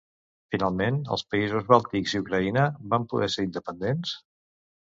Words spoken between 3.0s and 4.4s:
poder ser independents?